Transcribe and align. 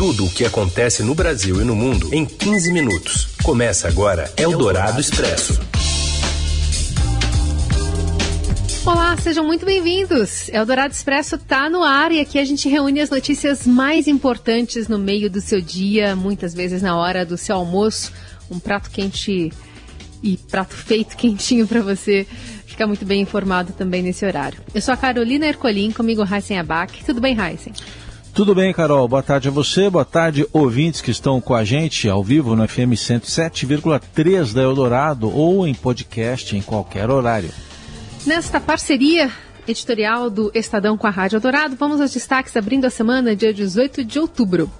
Tudo 0.00 0.24
o 0.24 0.30
que 0.30 0.46
acontece 0.46 1.02
no 1.02 1.14
Brasil 1.14 1.60
e 1.60 1.64
no 1.64 1.76
mundo 1.76 2.08
em 2.10 2.24
15 2.24 2.72
minutos. 2.72 3.28
Começa 3.42 3.86
agora 3.86 4.32
Eldorado 4.34 4.98
Expresso. 4.98 5.60
Olá, 8.86 9.14
sejam 9.18 9.44
muito 9.44 9.66
bem-vindos. 9.66 10.48
Eldorado 10.48 10.94
Expresso 10.94 11.34
está 11.34 11.68
no 11.68 11.82
ar 11.82 12.12
e 12.12 12.18
aqui 12.18 12.38
a 12.38 12.44
gente 12.46 12.66
reúne 12.66 12.98
as 13.02 13.10
notícias 13.10 13.66
mais 13.66 14.08
importantes 14.08 14.88
no 14.88 14.98
meio 14.98 15.28
do 15.28 15.38
seu 15.38 15.60
dia, 15.60 16.16
muitas 16.16 16.54
vezes 16.54 16.80
na 16.80 16.96
hora 16.96 17.26
do 17.26 17.36
seu 17.36 17.56
almoço. 17.56 18.10
Um 18.50 18.58
prato 18.58 18.88
quente 18.88 19.52
e 20.22 20.36
prato 20.50 20.74
feito 20.74 21.14
quentinho 21.14 21.68
para 21.68 21.82
você 21.82 22.26
ficar 22.64 22.86
muito 22.86 23.04
bem 23.04 23.20
informado 23.20 23.74
também 23.74 24.02
nesse 24.02 24.24
horário. 24.24 24.60
Eu 24.74 24.80
sou 24.80 24.94
a 24.94 24.96
Carolina 24.96 25.46
Ercolim, 25.46 25.92
comigo 25.92 26.24
Heisen 26.24 26.58
Abac. 26.58 27.04
Tudo 27.04 27.20
bem, 27.20 27.36
Heisen? 27.38 27.74
Tudo 28.32 28.54
bem, 28.54 28.72
Carol. 28.72 29.06
Boa 29.08 29.22
tarde 29.22 29.48
a 29.48 29.50
você, 29.50 29.90
boa 29.90 30.04
tarde, 30.04 30.46
ouvintes 30.52 31.00
que 31.00 31.10
estão 31.10 31.40
com 31.40 31.54
a 31.54 31.64
gente 31.64 32.08
ao 32.08 32.22
vivo 32.22 32.54
no 32.54 32.66
FM 32.66 32.94
107,3 32.94 34.54
da 34.54 34.62
Eldorado 34.62 35.34
ou 35.34 35.66
em 35.66 35.74
podcast 35.74 36.56
em 36.56 36.62
qualquer 36.62 37.10
horário. 37.10 37.50
Nesta 38.24 38.60
parceria 38.60 39.30
editorial 39.66 40.30
do 40.30 40.50
Estadão 40.54 40.96
com 40.96 41.06
a 41.06 41.10
Rádio 41.10 41.36
Eldorado, 41.36 41.76
vamos 41.76 42.00
aos 42.00 42.12
destaques 42.12 42.56
abrindo 42.56 42.84
a 42.84 42.90
semana, 42.90 43.34
dia 43.34 43.52
18 43.52 44.04
de 44.04 44.18
outubro. 44.18 44.70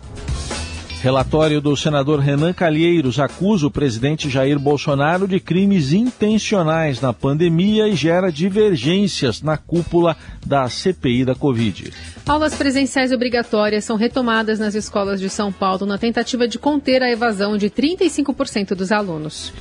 Relatório 1.02 1.62
do 1.62 1.74
senador 1.74 2.20
Renan 2.20 2.52
Calheiros 2.52 3.18
acusa 3.18 3.66
o 3.66 3.70
presidente 3.70 4.28
Jair 4.28 4.58
Bolsonaro 4.58 5.26
de 5.26 5.40
crimes 5.40 5.94
intencionais 5.94 7.00
na 7.00 7.10
pandemia 7.10 7.88
e 7.88 7.96
gera 7.96 8.30
divergências 8.30 9.40
na 9.40 9.56
cúpula 9.56 10.14
da 10.44 10.68
CPI 10.68 11.24
da 11.24 11.34
Covid. 11.34 11.90
Aulas 12.26 12.54
presenciais 12.54 13.12
obrigatórias 13.12 13.82
são 13.82 13.96
retomadas 13.96 14.58
nas 14.58 14.74
escolas 14.74 15.18
de 15.18 15.30
São 15.30 15.50
Paulo 15.50 15.86
na 15.86 15.96
tentativa 15.96 16.46
de 16.46 16.58
conter 16.58 17.02
a 17.02 17.10
evasão 17.10 17.56
de 17.56 17.70
35% 17.70 18.74
dos 18.74 18.92
alunos. 18.92 19.54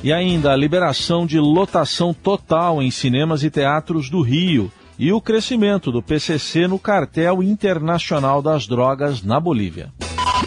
E 0.00 0.12
ainda 0.12 0.52
a 0.52 0.56
liberação 0.56 1.26
de 1.26 1.40
lotação 1.40 2.14
total 2.14 2.80
em 2.80 2.92
cinemas 2.92 3.42
e 3.42 3.50
teatros 3.50 4.08
do 4.08 4.20
Rio 4.20 4.70
e 4.96 5.12
o 5.12 5.20
crescimento 5.20 5.90
do 5.90 6.00
PCC 6.00 6.68
no 6.68 6.78
cartel 6.78 7.42
internacional 7.42 8.40
das 8.40 8.68
drogas 8.68 9.24
na 9.24 9.40
Bolívia. 9.40 9.92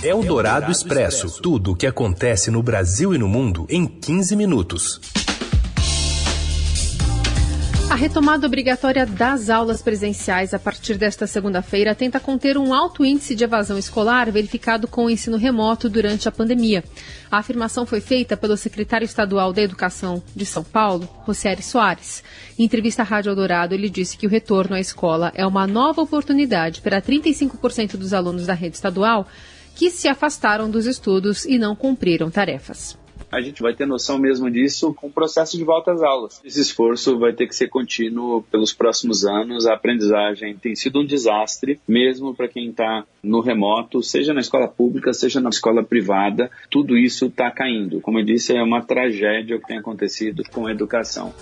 Eldorado 0.03 0.71
Expresso. 0.71 1.41
Tudo 1.41 1.71
o 1.71 1.75
que 1.75 1.87
acontece 1.87 2.51
no 2.51 2.61
Brasil 2.61 3.15
e 3.15 3.17
no 3.17 3.27
mundo 3.27 3.65
em 3.67 3.87
15 3.87 4.35
minutos. 4.35 5.01
A 7.89 7.95
retomada 7.95 8.45
obrigatória 8.45 9.05
das 9.07 9.49
aulas 9.49 9.81
presenciais 9.81 10.53
a 10.53 10.59
partir 10.59 10.97
desta 10.97 11.25
segunda-feira 11.25 11.95
tenta 11.95 12.19
conter 12.19 12.57
um 12.57 12.73
alto 12.73 13.03
índice 13.03 13.33
de 13.33 13.43
evasão 13.43 13.77
escolar 13.77 14.29
verificado 14.29 14.87
com 14.87 15.05
o 15.05 15.09
ensino 15.09 15.35
remoto 15.35 15.89
durante 15.89 16.27
a 16.27 16.31
pandemia. 16.31 16.83
A 17.31 17.39
afirmação 17.39 17.85
foi 17.85 17.99
feita 17.99 18.37
pelo 18.37 18.55
secretário 18.55 19.05
estadual 19.05 19.51
da 19.51 19.63
Educação 19.63 20.21
de 20.35 20.45
São 20.45 20.63
Paulo, 20.63 21.09
Rocieri 21.23 21.63
Soares. 21.63 22.23
Em 22.59 22.65
entrevista 22.65 23.01
à 23.01 23.05
Rádio 23.05 23.31
Eldorado, 23.31 23.73
ele 23.73 23.89
disse 23.89 24.17
que 24.17 24.27
o 24.27 24.29
retorno 24.29 24.75
à 24.75 24.79
escola 24.79 25.31
é 25.33 25.45
uma 25.45 25.65
nova 25.65 26.01
oportunidade 26.01 26.81
para 26.81 27.01
35% 27.01 27.97
dos 27.97 28.13
alunos 28.13 28.45
da 28.45 28.53
rede 28.53 28.75
estadual 28.75 29.27
que 29.77 29.91
se 29.91 30.07
afastaram 30.07 30.71
dos 30.71 30.87
estudos 30.87 31.45
e 31.45 31.59
não 31.59 31.75
cumpriram 31.75 32.31
tarefas 32.31 32.97
a 33.31 33.41
gente 33.41 33.61
vai 33.61 33.73
ter 33.73 33.85
noção 33.85 34.17
mesmo 34.17 34.49
disso 34.49 34.93
com 34.93 35.07
o 35.07 35.11
processo 35.11 35.57
de 35.57 35.63
volta 35.63 35.91
às 35.91 36.01
aulas. 36.01 36.41
Esse 36.45 36.61
esforço 36.61 37.19
vai 37.19 37.33
ter 37.33 37.47
que 37.47 37.55
ser 37.55 37.67
contínuo 37.67 38.41
pelos 38.43 38.73
próximos 38.73 39.25
anos. 39.25 39.65
A 39.65 39.73
aprendizagem 39.73 40.55
tem 40.55 40.75
sido 40.75 41.01
um 41.01 41.05
desastre, 41.05 41.79
mesmo 41.87 42.33
para 42.33 42.47
quem 42.47 42.69
está 42.69 43.05
no 43.21 43.41
remoto, 43.41 44.01
seja 44.01 44.33
na 44.33 44.39
escola 44.39 44.67
pública, 44.67 45.13
seja 45.13 45.41
na 45.41 45.49
escola 45.49 45.83
privada. 45.83 46.49
Tudo 46.69 46.97
isso 46.97 47.25
está 47.25 47.51
caindo. 47.51 47.99
Como 47.99 48.19
eu 48.19 48.25
disse, 48.25 48.55
é 48.55 48.63
uma 48.63 48.81
tragédia 48.81 49.57
o 49.57 49.59
que 49.59 49.67
tem 49.67 49.77
acontecido 49.77 50.43
com 50.53 50.65
a 50.65 50.71
educação. 50.71 51.33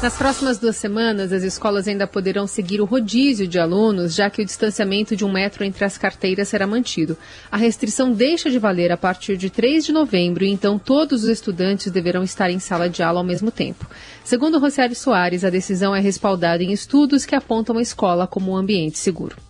Nas 0.00 0.16
próximas 0.16 0.58
duas 0.58 0.76
semanas, 0.76 1.32
as 1.32 1.42
escolas 1.42 1.88
ainda 1.88 2.06
poderão 2.06 2.46
seguir 2.46 2.80
o 2.80 2.84
rodízio 2.84 3.48
de 3.48 3.58
alunos, 3.58 4.14
já 4.14 4.30
que 4.30 4.40
o 4.40 4.44
distanciamento 4.44 5.16
de 5.16 5.24
um 5.24 5.32
metro 5.32 5.64
entre 5.64 5.84
as 5.84 5.98
carteiras 5.98 6.46
será 6.46 6.68
mantido. 6.68 7.18
A 7.50 7.56
restrição 7.56 8.12
deixa 8.12 8.48
de 8.48 8.60
valer 8.60 8.92
a 8.92 8.96
partir 8.96 9.36
de 9.36 9.50
3 9.50 9.84
de 9.84 9.90
novembro 9.90 10.44
e 10.44 10.50
então 10.50 10.78
todos 10.78 11.24
os 11.24 11.28
estudantes 11.28 11.90
deverão 11.90 12.22
estar 12.22 12.48
em 12.48 12.60
sala 12.60 12.88
de 12.88 13.02
aula 13.02 13.18
ao 13.18 13.26
mesmo 13.26 13.50
tempo. 13.50 13.90
Segundo 14.22 14.60
Rocieli 14.60 14.94
Soares, 14.94 15.44
a 15.44 15.50
decisão 15.50 15.96
é 15.96 16.00
respaldada 16.00 16.62
em 16.62 16.70
estudos 16.70 17.26
que 17.26 17.34
apontam 17.34 17.76
a 17.76 17.82
escola 17.82 18.28
como 18.28 18.52
um 18.52 18.56
ambiente 18.56 18.98
seguro 18.98 19.47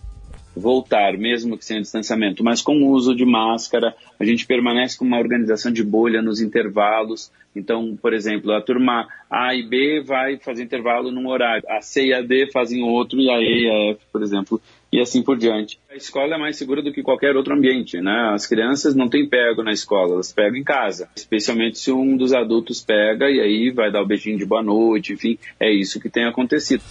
voltar, 0.58 1.16
mesmo 1.16 1.56
que 1.56 1.64
sem 1.64 1.80
distanciamento, 1.80 2.44
mas 2.44 2.60
com 2.60 2.76
o 2.76 2.90
uso 2.90 3.14
de 3.14 3.24
máscara, 3.24 3.94
a 4.18 4.24
gente 4.24 4.46
permanece 4.46 4.98
com 4.98 5.04
uma 5.04 5.18
organização 5.18 5.72
de 5.72 5.82
bolha 5.82 6.20
nos 6.20 6.40
intervalos. 6.40 7.30
Então, 7.54 7.96
por 8.00 8.12
exemplo, 8.12 8.52
a 8.52 8.60
turma 8.60 9.08
A 9.30 9.54
e 9.54 9.62
B 9.62 10.02
vai 10.04 10.36
fazer 10.38 10.62
intervalo 10.62 11.10
num 11.10 11.28
horário, 11.28 11.64
a 11.68 11.80
C 11.80 12.06
e 12.06 12.14
a 12.14 12.20
D 12.20 12.50
fazem 12.52 12.82
outro, 12.82 13.18
e 13.18 13.30
a 13.30 13.40
E 13.40 13.64
e 13.64 13.70
a 13.70 13.90
F, 13.92 14.00
por 14.12 14.22
exemplo, 14.22 14.60
e 14.92 15.00
assim 15.00 15.22
por 15.22 15.36
diante. 15.36 15.78
A 15.90 15.96
escola 15.96 16.34
é 16.34 16.38
mais 16.38 16.56
segura 16.56 16.82
do 16.82 16.92
que 16.92 17.02
qualquer 17.02 17.36
outro 17.36 17.54
ambiente, 17.54 18.00
né? 18.00 18.30
As 18.32 18.46
crianças 18.46 18.94
não 18.94 19.08
têm 19.08 19.28
pego 19.28 19.62
na 19.62 19.72
escola, 19.72 20.14
elas 20.14 20.32
pegam 20.32 20.56
em 20.56 20.64
casa, 20.64 21.08
especialmente 21.16 21.78
se 21.78 21.92
um 21.92 22.16
dos 22.16 22.32
adultos 22.32 22.82
pega 22.82 23.30
e 23.30 23.40
aí 23.40 23.70
vai 23.70 23.90
dar 23.90 24.02
o 24.02 24.06
beijinho 24.06 24.38
de 24.38 24.46
boa 24.46 24.62
noite, 24.62 25.12
enfim, 25.12 25.38
é 25.58 25.72
isso 25.72 26.00
que 26.00 26.08
tem 26.08 26.24
acontecido. 26.24 26.82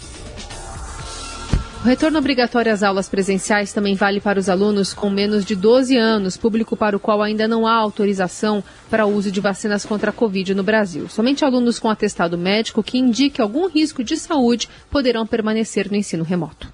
O 1.82 1.88
retorno 1.88 2.18
obrigatório 2.18 2.74
às 2.74 2.84
aulas 2.84 3.08
presenciais 3.08 3.72
também 3.72 3.96
vale 3.96 4.20
para 4.20 4.40
os 4.40 4.50
alunos 4.50 4.94
com 4.94 5.10
menos 5.10 5.46
de 5.46 5.56
12 5.56 5.96
anos, 5.96 6.36
público 6.36 6.76
para 6.76 6.98
o 6.98 7.00
qual 7.00 7.22
ainda 7.22 7.48
não 7.48 7.66
há 7.68 7.74
autorização 7.74 8.64
para 8.90 9.06
o 9.06 9.14
uso 9.14 9.32
de 9.32 9.40
vacinas 9.40 9.86
contra 9.86 10.10
a 10.10 10.14
Covid 10.14 10.54
no 10.54 10.64
Brasil. 10.64 11.08
Somente 11.08 11.46
alunos 11.46 11.80
com 11.80 11.90
atestado 11.90 12.38
médico 12.38 12.84
que 12.84 12.98
indique 12.98 13.42
algum 13.42 13.70
risco 13.70 14.04
de 14.04 14.18
saúde 14.18 14.68
poderão 14.90 15.26
permanecer 15.26 15.90
no 15.90 15.96
ensino 15.96 16.24
remoto. 16.24 16.68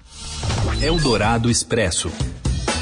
Expresso. 1.48 2.10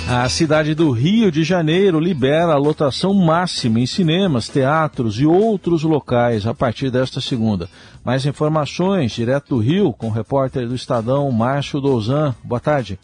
A 0.09 0.29
cidade 0.29 0.75
do 0.75 0.91
Rio 0.91 1.31
de 1.31 1.45
Janeiro 1.45 2.01
libera 2.01 2.53
a 2.53 2.59
lotação 2.59 3.15
máxima 3.15 3.81
em 3.81 3.87
cinemas, 3.87 4.49
teatros 4.49 5.19
e 5.19 5.25
outros 5.25 5.85
locais 5.85 6.47
a 6.47 6.53
partir 6.53 6.91
desta 6.91 7.21
segunda. 7.21 7.69
Mais 8.05 8.27
informações 8.27 9.13
direto 9.13 9.55
do 9.55 9.59
Rio 9.59 9.93
com 9.93 10.09
o 10.09 10.11
repórter 10.11 10.67
do 10.67 10.75
Estadão, 10.75 11.31
Márcio 11.31 11.81
Douzan. 11.81 12.35
Boa 12.43 12.61
tarde. 12.61 12.99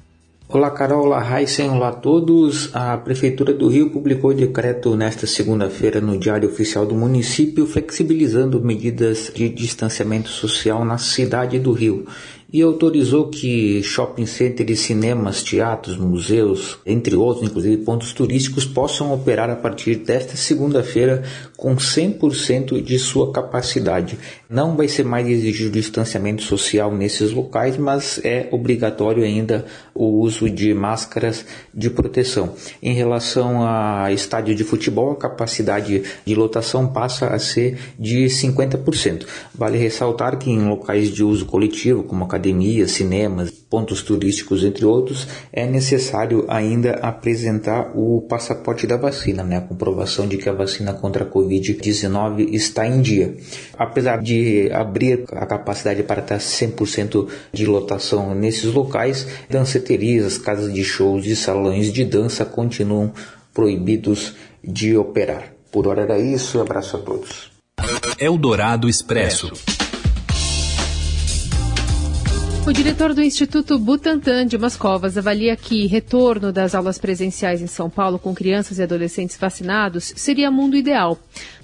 Olá 0.50 0.70
Carol, 0.70 1.04
olá 1.04 1.40
Heisen, 1.40 1.70
olá 1.70 1.90
a 1.90 1.92
todos. 1.92 2.74
A 2.74 2.96
Prefeitura 2.96 3.52
do 3.52 3.68
Rio 3.68 3.90
publicou 3.90 4.34
decreto 4.34 4.96
nesta 4.96 5.26
segunda-feira 5.26 6.00
no 6.00 6.18
Diário 6.18 6.48
Oficial 6.48 6.86
do 6.86 6.94
município 6.94 7.66
flexibilizando 7.66 8.60
medidas 8.60 9.30
de 9.34 9.48
distanciamento 9.48 10.30
social 10.30 10.84
na 10.84 10.98
cidade 10.98 11.58
do 11.58 11.72
Rio 11.72 12.06
e 12.50 12.62
autorizou 12.62 13.28
que 13.28 13.82
shopping 13.82 14.24
centers, 14.24 14.80
cinemas, 14.80 15.42
teatros, 15.42 15.98
museus, 15.98 16.78
entre 16.86 17.14
outros, 17.14 17.46
inclusive 17.46 17.76
pontos 17.78 18.12
turísticos, 18.14 18.64
possam 18.64 19.12
operar 19.12 19.50
a 19.50 19.56
partir 19.56 19.96
desta 19.96 20.34
segunda-feira 20.34 21.24
com 21.58 21.76
100% 21.76 22.82
de 22.82 22.98
sua 22.98 23.32
capacidade. 23.32 24.18
Não 24.48 24.76
vai 24.76 24.88
ser 24.88 25.04
mais 25.04 25.28
exigido 25.28 25.72
distanciamento 25.72 26.42
social 26.42 26.94
nesses 26.94 27.32
locais, 27.32 27.76
mas 27.76 28.18
é 28.24 28.48
obrigatório 28.50 29.22
ainda 29.24 29.66
o 29.94 30.20
uso 30.20 30.48
de 30.48 30.72
máscaras 30.72 31.44
de 31.74 31.90
proteção. 31.90 32.54
Em 32.82 32.94
relação 32.94 33.66
a 33.66 34.10
estádio 34.10 34.54
de 34.54 34.64
futebol, 34.64 35.12
a 35.12 35.16
capacidade 35.16 36.02
de 36.24 36.34
lotação 36.34 36.86
passa 36.86 37.26
a 37.26 37.38
ser 37.38 37.78
de 37.98 38.24
50%. 38.26 39.26
Vale 39.54 39.76
ressaltar 39.76 40.38
que 40.38 40.50
em 40.50 40.66
locais 40.66 41.10
de 41.10 41.22
uso 41.22 41.44
coletivo, 41.44 42.02
como 42.02 42.24
academias, 42.38 42.92
cinemas, 42.92 43.50
pontos 43.50 44.00
turísticos, 44.00 44.64
entre 44.64 44.84
outros, 44.84 45.26
é 45.52 45.66
necessário 45.66 46.44
ainda 46.48 46.92
apresentar 47.02 47.92
o 47.94 48.22
passaporte 48.22 48.86
da 48.86 48.96
vacina, 48.96 49.42
né? 49.42 49.58
a 49.58 49.60
comprovação 49.60 50.26
de 50.26 50.38
que 50.38 50.48
a 50.48 50.52
vacina 50.52 50.94
contra 50.94 51.24
a 51.24 51.26
Covid-19 51.26 52.52
está 52.52 52.86
em 52.86 53.02
dia. 53.02 53.36
Apesar 53.76 54.22
de 54.22 54.70
abrir 54.72 55.24
a 55.32 55.44
capacidade 55.44 56.02
para 56.04 56.22
estar 56.22 56.38
100% 56.38 57.28
de 57.52 57.66
lotação 57.66 58.34
nesses 58.34 58.72
locais, 58.72 59.26
danceterias, 59.50 60.38
casas 60.38 60.72
de 60.72 60.84
shows 60.84 61.26
e 61.26 61.36
salões 61.36 61.92
de 61.92 62.04
dança 62.04 62.44
continuam 62.44 63.12
proibidos 63.52 64.34
de 64.62 64.96
operar. 64.96 65.52
Por 65.70 65.86
hora 65.88 66.02
era 66.02 66.18
isso, 66.18 66.60
abraço 66.60 66.96
a 66.96 67.00
todos. 67.00 67.50
Eldorado 68.18 68.88
Expresso. 68.88 69.52
O 72.68 72.72
diretor 72.72 73.14
do 73.14 73.22
Instituto 73.22 73.78
Butantan, 73.78 74.46
Dimas 74.46 74.76
Covas, 74.76 75.16
avalia 75.16 75.56
que 75.56 75.86
retorno 75.86 76.52
das 76.52 76.74
aulas 76.74 76.98
presenciais 76.98 77.62
em 77.62 77.66
São 77.66 77.88
Paulo 77.88 78.18
com 78.18 78.34
crianças 78.34 78.78
e 78.78 78.82
adolescentes 78.82 79.38
vacinados 79.38 80.12
seria 80.14 80.50
mundo 80.50 80.76
ideal. 80.76 81.18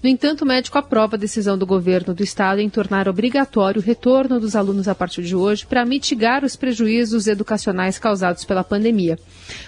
No 0.04 0.10
entanto, 0.10 0.42
o 0.42 0.46
médico 0.46 0.76
aprova 0.76 1.16
a 1.16 1.18
decisão 1.18 1.56
do 1.56 1.64
governo 1.64 2.12
do 2.12 2.22
estado 2.22 2.60
em 2.60 2.68
tornar 2.68 3.08
obrigatório 3.08 3.80
o 3.80 3.82
retorno 3.82 4.38
dos 4.38 4.54
alunos 4.54 4.86
a 4.86 4.94
partir 4.94 5.22
de 5.22 5.34
hoje 5.34 5.64
para 5.64 5.82
mitigar 5.82 6.44
os 6.44 6.56
prejuízos 6.56 7.26
educacionais 7.26 7.98
causados 7.98 8.44
pela 8.44 8.62
pandemia. 8.62 9.18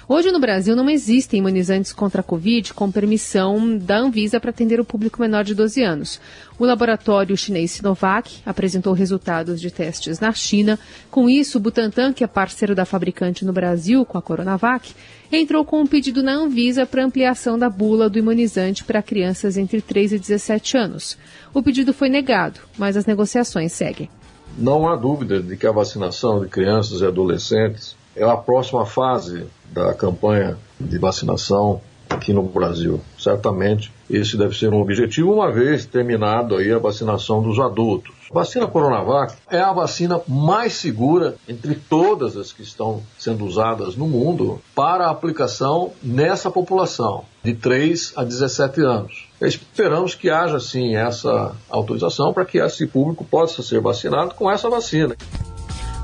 Hoje 0.07 0.31
no 0.31 0.39
Brasil 0.39 0.77
não 0.77 0.91
existem 0.91 1.39
imunizantes 1.39 1.91
contra 1.91 2.21
a 2.21 2.23
Covid 2.23 2.75
com 2.75 2.93
permissão 2.93 3.79
da 3.79 3.97
Anvisa 3.97 4.39
para 4.39 4.51
atender 4.51 4.79
o 4.79 4.85
público 4.85 5.23
menor 5.23 5.43
de 5.43 5.55
12 5.55 5.83
anos. 5.83 6.21
O 6.59 6.67
laboratório 6.67 7.37
chinês 7.37 7.71
Sinovac 7.71 8.41
apresentou 8.45 8.93
resultados 8.93 9.59
de 9.59 9.71
testes 9.71 10.21
na 10.21 10.33
China. 10.33 10.79
Com 11.11 11.31
isso, 11.31 11.57
o 11.59 11.61
Butantan, 11.61 12.13
que 12.13 12.25
é 12.25 12.27
parceiro 12.27 12.75
da 12.75 12.85
fabricante 12.85 13.45
no 13.45 13.53
Brasil 13.53 14.05
com 14.05 14.17
a 14.17 14.23
Coronavac, 14.23 14.95
entrou 15.31 15.65
com 15.65 15.83
um 15.83 15.87
pedido 15.87 16.23
na 16.23 16.33
Anvisa 16.33 16.87
para 16.87 17.05
ampliação 17.05 17.59
da 17.59 17.69
bula 17.69 18.09
do 18.09 18.19
imunizante 18.19 18.85
para 18.85 19.03
crianças 19.03 19.57
entre 19.57 19.83
3 19.83 20.13
e 20.13 20.19
17 20.27 20.77
anos. 20.77 21.19
O 21.55 21.63
pedido 21.63 21.93
foi 21.93 22.09
negado, 22.09 22.61
mas 22.77 22.97
as 22.97 23.07
negociações 23.07 23.73
seguem. 23.73 24.11
Não 24.59 24.89
há 24.89 24.97
dúvida 24.97 25.41
de 25.41 25.57
que 25.57 25.67
a 25.67 25.73
vacinação 25.73 26.41
de 26.41 26.49
crianças 26.49 27.01
e 27.01 27.07
adolescentes 27.07 27.97
é 28.15 28.25
a 28.25 28.37
próxima 28.37 28.87
fase 28.87 29.47
da 29.71 29.93
campanha 29.93 30.57
de 30.81 30.99
vacinação 30.99 31.81
aqui 32.09 32.33
no 32.33 32.43
Brasil. 32.43 33.01
Certamente 33.27 33.93
esse 34.09 34.37
deve 34.37 34.57
ser 34.57 34.73
um 34.73 34.81
objetivo, 34.81 35.33
uma 35.33 35.51
vez 35.51 35.85
terminado 35.85 36.55
aí 36.55 36.73
a 36.73 36.79
vacinação 36.79 37.43
dos 37.43 37.59
adultos. 37.59 38.15
A 38.31 38.35
vacina 38.35 38.69
Coronavac 38.69 39.35
é 39.51 39.59
a 39.59 39.73
vacina 39.73 40.21
mais 40.29 40.75
segura 40.75 41.35
entre 41.49 41.75
todas 41.75 42.37
as 42.37 42.53
que 42.53 42.63
estão 42.63 43.03
sendo 43.19 43.45
usadas 43.45 43.97
no 43.97 44.07
mundo 44.07 44.61
para 44.77 45.11
aplicação 45.11 45.91
nessa 46.01 46.53
população 46.53 47.25
de 47.43 47.53
3 47.53 48.13
a 48.15 48.23
17 48.23 48.81
anos. 48.83 49.27
Esperamos 49.41 50.15
que 50.15 50.31
haja 50.31 50.61
sim 50.61 50.95
essa 50.95 51.53
autorização 51.69 52.33
para 52.33 52.45
que 52.45 52.59
esse 52.59 52.87
público 52.87 53.25
possa 53.25 53.61
ser 53.61 53.81
vacinado 53.81 54.37
com 54.37 54.49
essa 54.49 54.71
vacina. 54.71 55.17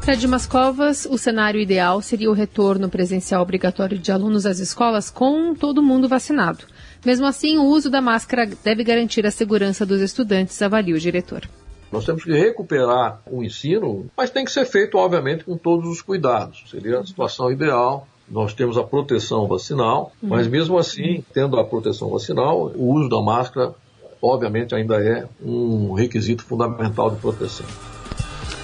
Para 0.04 0.16
Dimas 0.16 0.46
Covas, 0.46 1.06
o 1.08 1.16
cenário 1.16 1.60
ideal 1.60 2.02
seria 2.02 2.28
o 2.28 2.34
retorno 2.34 2.88
presencial 2.88 3.40
obrigatório 3.40 3.96
de 3.96 4.10
alunos 4.10 4.44
às 4.44 4.58
escolas 4.58 5.08
com 5.08 5.54
todo 5.54 5.80
mundo 5.80 6.08
vacinado. 6.08 6.64
Mesmo 7.04 7.26
assim, 7.26 7.58
o 7.58 7.64
uso 7.64 7.90
da 7.90 8.00
máscara 8.00 8.48
deve 8.64 8.84
garantir 8.84 9.26
a 9.26 9.30
segurança 9.30 9.84
dos 9.84 10.00
estudantes, 10.00 10.60
avalia 10.62 10.94
o 10.94 10.98
diretor. 10.98 11.48
Nós 11.90 12.06
temos 12.06 12.24
que 12.24 12.32
recuperar 12.32 13.20
o 13.30 13.42
ensino, 13.42 14.06
mas 14.16 14.30
tem 14.30 14.44
que 14.44 14.52
ser 14.52 14.64
feito, 14.64 14.96
obviamente, 14.96 15.44
com 15.44 15.58
todos 15.58 15.88
os 15.90 16.00
cuidados. 16.00 16.64
Seria 16.70 17.00
a 17.00 17.06
situação 17.06 17.52
ideal. 17.52 18.08
Nós 18.28 18.54
temos 18.54 18.78
a 18.78 18.82
proteção 18.82 19.46
vacinal, 19.46 20.12
uhum. 20.22 20.30
mas 20.30 20.46
mesmo 20.46 20.78
assim, 20.78 21.22
tendo 21.34 21.58
a 21.58 21.64
proteção 21.64 22.08
vacinal, 22.08 22.72
o 22.74 22.94
uso 22.94 23.10
da 23.10 23.20
máscara, 23.20 23.74
obviamente, 24.22 24.74
ainda 24.74 25.02
é 25.02 25.28
um 25.44 25.92
requisito 25.92 26.42
fundamental 26.44 27.10
de 27.10 27.16
proteção. 27.16 27.66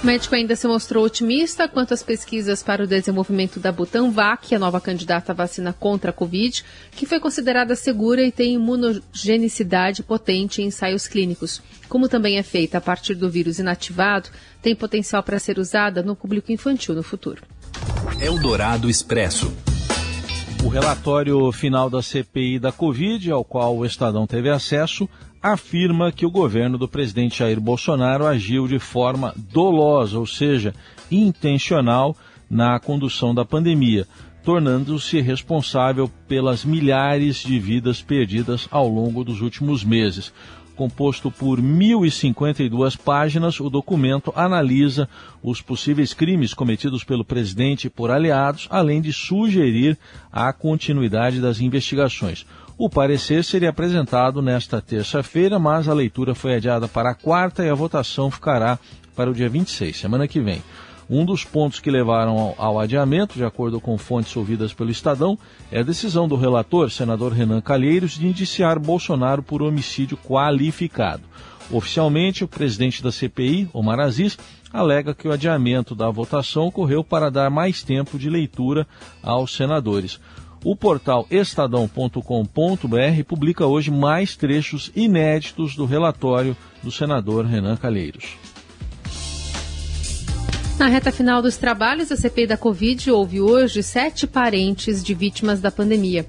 O 0.01 0.05
médico 0.05 0.33
ainda 0.33 0.55
se 0.55 0.65
mostrou 0.65 1.03
otimista 1.03 1.67
quanto 1.67 1.93
às 1.93 2.01
pesquisas 2.01 2.63
para 2.63 2.81
o 2.81 2.87
desenvolvimento 2.87 3.59
da 3.59 3.69
Butanvac, 3.69 4.55
a 4.55 4.59
nova 4.59 4.79
candidata 4.79 5.33
à 5.33 5.35
vacina 5.35 5.73
contra 5.73 6.11
a 6.11 6.13
Covid, 6.13 6.63
que 6.91 7.05
foi 7.05 7.19
considerada 7.19 7.75
segura 7.75 8.21
e 8.21 8.31
tem 8.31 8.53
imunogenicidade 8.53 10.01
potente 10.01 10.61
em 10.61 10.67
ensaios 10.67 11.05
clínicos. 11.05 11.61
Como 11.89 12.07
também 12.07 12.37
é 12.37 12.43
feita 12.43 12.77
a 12.77 12.81
partir 12.81 13.13
do 13.13 13.29
vírus 13.29 13.59
inativado, 13.59 14.29
tem 14.61 14.73
potencial 14.73 15.21
para 15.21 15.37
ser 15.37 15.59
usada 15.59 16.01
no 16.01 16.15
público 16.15 16.49
infantil 16.49 16.95
no 16.95 17.03
futuro. 17.03 17.43
Eldorado 18.21 18.89
Expresso. 18.89 19.51
O 20.63 20.67
relatório 20.67 21.51
final 21.51 21.89
da 21.89 22.01
CPI 22.01 22.59
da 22.59 22.71
Covid, 22.71 23.31
ao 23.31 23.45
qual 23.45 23.77
o 23.77 23.85
Estadão 23.85 24.27
teve 24.27 24.49
acesso, 24.49 25.07
afirma 25.41 26.11
que 26.11 26.25
o 26.25 26.31
governo 26.31 26.77
do 26.77 26.87
presidente 26.87 27.39
Jair 27.39 27.59
Bolsonaro 27.61 28.25
agiu 28.25 28.67
de 28.67 28.77
forma 28.77 29.33
dolosa, 29.37 30.19
ou 30.19 30.27
seja, 30.27 30.75
intencional, 31.09 32.15
na 32.49 32.79
condução 32.79 33.33
da 33.33 33.45
pandemia, 33.45 34.05
tornando-se 34.43 35.21
responsável 35.21 36.11
pelas 36.27 36.65
milhares 36.65 37.37
de 37.37 37.59
vidas 37.59 38.01
perdidas 38.01 38.67
ao 38.71 38.87
longo 38.87 39.23
dos 39.23 39.41
últimos 39.41 39.83
meses. 39.83 40.33
Composto 40.79 41.29
por 41.29 41.59
1.052 41.59 42.97
páginas, 42.97 43.59
o 43.59 43.69
documento 43.69 44.31
analisa 44.33 45.09
os 45.43 45.61
possíveis 45.61 46.13
crimes 46.13 46.53
cometidos 46.53 47.03
pelo 47.03 47.25
presidente 47.25 47.89
por 47.89 48.09
aliados, 48.09 48.65
além 48.69 49.01
de 49.01 49.11
sugerir 49.11 49.97
a 50.31 50.53
continuidade 50.53 51.41
das 51.41 51.59
investigações. 51.59 52.45
O 52.77 52.89
parecer 52.89 53.43
seria 53.43 53.71
apresentado 53.71 54.41
nesta 54.41 54.79
terça-feira, 54.79 55.59
mas 55.59 55.89
a 55.89 55.93
leitura 55.93 56.33
foi 56.33 56.55
adiada 56.55 56.87
para 56.87 57.09
a 57.09 57.13
quarta 57.13 57.61
e 57.61 57.69
a 57.69 57.75
votação 57.75 58.31
ficará 58.31 58.79
para 59.13 59.29
o 59.29 59.33
dia 59.33 59.49
26, 59.49 59.97
semana 59.97 60.29
que 60.29 60.39
vem. 60.39 60.63
Um 61.09 61.25
dos 61.25 61.43
pontos 61.43 61.79
que 61.79 61.89
levaram 61.89 62.37
ao, 62.37 62.55
ao, 62.57 62.79
adiamento, 62.79 63.33
de 63.33 63.43
acordo 63.43 63.81
com 63.81 63.97
fontes 63.97 64.35
ouvidas 64.37 64.73
pelo 64.73 64.91
Estadão, 64.91 65.39
é 65.71 65.79
a 65.79 65.83
decisão 65.83 66.27
do 66.27 66.35
relator, 66.35 66.91
senador 66.91 67.33
Renan 67.33 67.61
Calheiros, 67.61 68.11
de 68.11 68.27
indiciar 68.27 68.79
Bolsonaro 68.79 69.41
por 69.41 69.63
homicídio 69.63 70.15
qualificado. 70.17 71.23
Oficialmente, 71.71 72.43
o 72.43 72.47
presidente 72.47 73.01
da 73.01 73.11
CPI, 73.11 73.69
Omar 73.73 73.99
Aziz, 73.99 74.37
alega 74.71 75.15
que 75.15 75.27
o 75.27 75.31
adiamento 75.31 75.95
da 75.95 76.09
votação 76.09 76.67
ocorreu 76.67 77.03
para 77.03 77.31
dar 77.31 77.49
mais 77.49 77.81
tempo 77.81 78.17
de 78.19 78.29
leitura 78.29 78.87
aos 79.23 79.55
senadores. 79.55 80.19
O 80.63 80.75
portal 80.75 81.25
estadão.com.br 81.31 83.23
publica 83.27 83.65
hoje 83.65 83.89
mais 83.89 84.35
trechos 84.35 84.91
inéditos 84.95 85.75
do 85.75 85.85
relatório 85.85 86.55
do 86.83 86.91
senador 86.91 87.45
Renan 87.45 87.77
Calheiros. 87.77 88.37
Na 90.79 90.87
reta 90.87 91.11
final 91.11 91.41
dos 91.41 91.57
trabalhos, 91.57 92.09
a 92.09 92.15
CPI 92.15 92.47
da 92.47 92.55
Covid 92.55 93.11
houve 93.11 93.41
hoje 93.41 93.83
sete 93.83 94.25
parentes 94.25 95.03
de 95.03 95.13
vítimas 95.13 95.59
da 95.59 95.69
pandemia. 95.69 96.25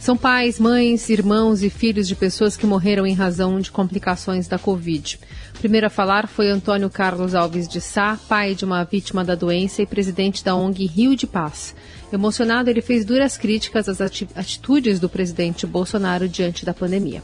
São 0.00 0.16
pais, 0.16 0.58
mães, 0.58 1.08
irmãos 1.08 1.62
e 1.62 1.70
filhos 1.70 2.08
de 2.08 2.16
pessoas 2.16 2.56
que 2.56 2.66
morreram 2.66 3.06
em 3.06 3.14
razão 3.14 3.60
de 3.60 3.70
complicações 3.70 4.48
da 4.48 4.58
Covid. 4.58 5.20
O 5.54 5.58
primeiro 5.60 5.86
a 5.86 5.90
falar 5.90 6.26
foi 6.26 6.50
Antônio 6.50 6.90
Carlos 6.90 7.32
Alves 7.32 7.68
de 7.68 7.80
Sá, 7.80 8.18
pai 8.28 8.56
de 8.56 8.64
uma 8.64 8.82
vítima 8.82 9.24
da 9.24 9.36
doença 9.36 9.82
e 9.82 9.86
presidente 9.86 10.42
da 10.42 10.56
ONG 10.56 10.84
Rio 10.84 11.14
de 11.14 11.28
Paz. 11.28 11.72
Emocionado, 12.12 12.68
ele 12.68 12.82
fez 12.82 13.04
duras 13.04 13.36
críticas 13.36 13.88
às 13.88 14.00
atitudes 14.00 14.98
do 14.98 15.08
presidente 15.08 15.64
Bolsonaro 15.64 16.28
diante 16.28 16.66
da 16.66 16.74
pandemia. 16.74 17.22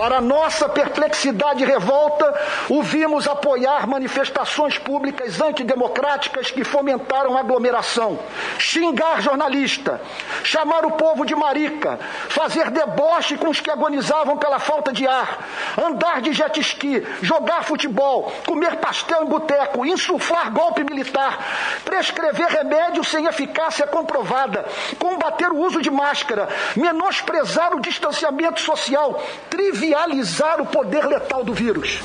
Para 0.00 0.18
nossa 0.18 0.66
perplexidade 0.66 1.62
e 1.62 1.66
revolta, 1.66 2.34
o 2.70 2.82
vimos 2.82 3.28
apoiar 3.28 3.86
manifestações 3.86 4.78
públicas 4.78 5.38
antidemocráticas 5.42 6.50
que 6.50 6.64
fomentaram 6.64 7.36
aglomeração, 7.36 8.18
xingar 8.58 9.20
jornalista, 9.20 10.00
chamar 10.42 10.86
o 10.86 10.92
povo 10.92 11.26
de 11.26 11.34
marica, 11.34 11.98
fazer 12.30 12.70
deboche 12.70 13.36
com 13.36 13.50
os 13.50 13.60
que 13.60 13.70
agonizavam 13.70 14.38
pela 14.38 14.58
falta 14.58 14.90
de 14.90 15.06
ar, 15.06 15.46
andar 15.76 16.22
de 16.22 16.32
jet 16.32 16.58
ski, 16.60 17.06
jogar 17.20 17.64
futebol, 17.64 18.32
comer 18.46 18.76
pastel 18.76 19.24
em 19.24 19.26
boteco, 19.26 19.84
insuflar 19.84 20.50
golpe 20.50 20.82
militar, 20.82 21.44
prescrever 21.84 22.48
remédio 22.48 23.04
sem 23.04 23.26
eficácia 23.26 23.86
comprovada, 23.86 24.64
combater 24.98 25.50
o 25.52 25.58
uso 25.58 25.82
de 25.82 25.90
máscara, 25.90 26.48
menosprezar 26.74 27.74
o 27.74 27.80
distanciamento 27.82 28.62
social, 28.62 29.22
trivial 29.50 29.89
trivializar 29.90 30.62
o 30.62 30.66
poder 30.66 31.04
letal 31.04 31.42
do 31.42 31.52
vírus. 31.52 31.98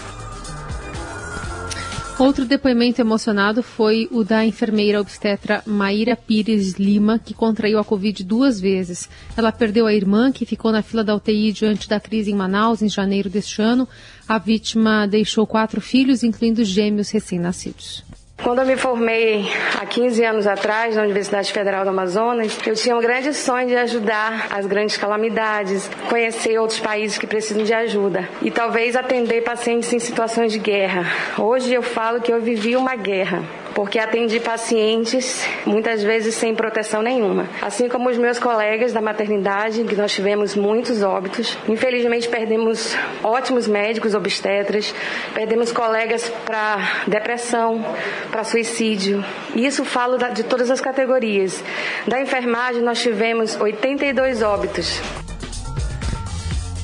Outro 2.17 2.43
depoimento 2.43 2.99
emocionado 2.99 3.61
foi 3.61 4.07
o 4.09 4.23
da 4.23 4.43
enfermeira 4.43 4.99
obstetra 4.99 5.61
Maíra 5.67 6.15
Pires 6.15 6.73
Lima, 6.79 7.19
que 7.19 7.35
contraiu 7.35 7.77
a 7.77 7.83
Covid 7.83 8.23
duas 8.23 8.59
vezes. 8.59 9.07
Ela 9.37 9.51
perdeu 9.51 9.85
a 9.85 9.93
irmã, 9.93 10.31
que 10.31 10.47
ficou 10.47 10.71
na 10.71 10.81
fila 10.81 11.03
da 11.03 11.13
UTI 11.13 11.51
diante 11.51 11.87
da 11.87 11.99
crise 11.99 12.31
em 12.31 12.35
Manaus 12.35 12.81
em 12.81 12.89
janeiro 12.89 13.29
deste 13.29 13.61
ano. 13.61 13.87
A 14.27 14.39
vítima 14.39 15.05
deixou 15.07 15.45
quatro 15.45 15.79
filhos, 15.79 16.23
incluindo 16.23 16.63
gêmeos 16.63 17.11
recém-nascidos. 17.11 18.03
Quando 18.43 18.59
eu 18.59 18.65
me 18.65 18.75
formei 18.75 19.49
há 19.79 19.85
15 19.85 20.23
anos 20.23 20.45
atrás 20.45 20.95
na 20.95 21.03
Universidade 21.03 21.51
Federal 21.51 21.83
do 21.83 21.89
Amazonas, 21.89 22.59
eu 22.67 22.75
tinha 22.75 22.95
um 22.95 23.01
grande 23.01 23.33
sonho 23.33 23.67
de 23.67 23.75
ajudar 23.75 24.47
as 24.51 24.65
grandes 24.65 24.97
calamidades, 24.97 25.89
conhecer 26.09 26.59
outros 26.59 26.79
países 26.79 27.17
que 27.17 27.25
precisam 27.25 27.63
de 27.63 27.73
ajuda 27.73 28.27
e 28.41 28.51
talvez 28.51 28.95
atender 28.95 29.41
pacientes 29.41 29.91
em 29.93 29.99
situações 29.99 30.51
de 30.51 30.59
guerra. 30.59 31.05
Hoje 31.39 31.73
eu 31.73 31.81
falo 31.81 32.21
que 32.21 32.31
eu 32.31 32.41
vivi 32.41 32.75
uma 32.75 32.95
guerra 32.95 33.41
porque 33.75 33.99
atendi 33.99 34.39
pacientes 34.39 35.45
muitas 35.65 36.01
vezes 36.01 36.33
sem 36.33 36.55
proteção 36.55 37.01
nenhuma. 37.01 37.49
Assim 37.61 37.89
como 37.89 38.09
os 38.09 38.17
meus 38.17 38.39
colegas 38.39 38.93
da 38.93 39.01
maternidade, 39.01 39.83
que 39.83 39.95
nós 39.95 40.13
tivemos 40.13 40.55
muitos 40.55 41.03
óbitos. 41.03 41.57
Infelizmente 41.67 42.29
perdemos 42.29 42.95
ótimos 43.21 43.67
médicos 43.67 44.15
obstetras, 44.15 44.95
perdemos 45.33 45.73
colegas 45.73 46.31
para 46.45 47.03
depressão, 47.05 47.85
para 48.31 48.45
suicídio. 48.45 49.23
Isso 49.53 49.83
falo 49.83 50.17
de 50.33 50.43
todas 50.43 50.71
as 50.71 50.79
categorias. 50.79 51.61
Da 52.07 52.21
enfermagem 52.21 52.81
nós 52.81 53.01
tivemos 53.01 53.59
82 53.59 54.41
óbitos. 54.41 55.24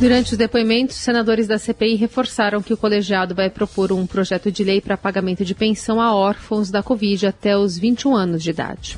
Durante 0.01 0.31
os 0.31 0.37
depoimentos, 0.37 0.95
senadores 0.95 1.45
da 1.45 1.59
CPI 1.59 1.93
reforçaram 1.93 2.59
que 2.59 2.73
o 2.73 2.77
colegiado 2.77 3.35
vai 3.35 3.51
propor 3.51 3.91
um 3.91 4.07
projeto 4.07 4.51
de 4.51 4.63
lei 4.63 4.81
para 4.81 4.97
pagamento 4.97 5.45
de 5.45 5.53
pensão 5.53 6.01
a 6.01 6.11
órfãos 6.11 6.71
da 6.71 6.81
Covid 6.81 7.27
até 7.27 7.55
os 7.55 7.77
21 7.77 8.15
anos 8.15 8.41
de 8.41 8.49
idade. 8.49 8.97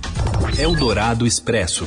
Eldorado 0.58 1.28
Expresso. 1.28 1.86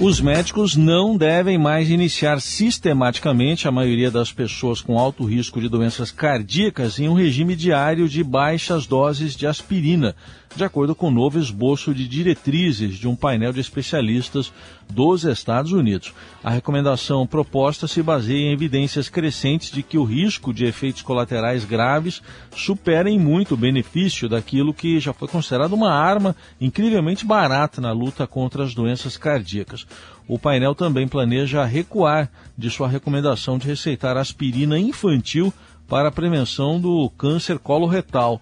Os 0.00 0.22
médicos 0.22 0.74
não 0.74 1.18
devem 1.18 1.58
mais 1.58 1.90
iniciar 1.90 2.40
sistematicamente 2.40 3.68
a 3.68 3.70
maioria 3.70 4.10
das 4.10 4.32
pessoas 4.32 4.80
com 4.80 4.98
alto 4.98 5.24
risco 5.24 5.60
de 5.60 5.68
doenças 5.68 6.10
cardíacas 6.10 6.98
em 6.98 7.10
um 7.10 7.14
regime 7.14 7.54
diário 7.54 8.08
de 8.08 8.24
baixas 8.24 8.86
doses 8.86 9.36
de 9.36 9.46
aspirina, 9.46 10.16
de 10.54 10.64
acordo 10.64 10.94
com 10.94 11.08
o 11.08 11.10
novo 11.10 11.38
esboço 11.38 11.94
de 11.94 12.08
diretrizes 12.08 12.96
de 12.96 13.06
um 13.06 13.14
painel 13.14 13.52
de 13.52 13.60
especialistas 13.60 14.52
dos 14.90 15.24
Estados 15.24 15.72
Unidos. 15.72 16.12
A 16.42 16.50
recomendação 16.50 17.26
proposta 17.26 17.86
se 17.86 18.02
baseia 18.02 18.48
em 18.48 18.52
evidências 18.52 19.08
crescentes 19.08 19.70
de 19.70 19.82
que 19.82 19.98
o 19.98 20.04
risco 20.04 20.52
de 20.52 20.64
efeitos 20.64 21.02
colaterais 21.02 21.64
graves 21.64 22.22
supera 22.56 23.10
em 23.10 23.18
muito 23.18 23.54
o 23.54 23.56
benefício 23.56 24.28
daquilo 24.28 24.74
que 24.74 24.98
já 24.98 25.12
foi 25.12 25.28
considerado 25.28 25.72
uma 25.74 25.92
arma 25.92 26.34
incrivelmente 26.60 27.24
barata 27.24 27.80
na 27.80 27.92
luta 27.92 28.26
contra 28.26 28.64
as 28.64 28.74
doenças 28.74 29.16
cardíacas. 29.16 29.86
O 30.26 30.38
painel 30.38 30.74
também 30.74 31.06
planeja 31.06 31.64
recuar 31.64 32.30
de 32.56 32.70
sua 32.70 32.88
recomendação 32.88 33.58
de 33.58 33.66
receitar 33.66 34.16
aspirina 34.16 34.78
infantil 34.78 35.52
para 35.88 36.08
a 36.08 36.12
prevenção 36.12 36.78
do 36.78 37.08
câncer 37.16 37.58
coloretal 37.58 38.40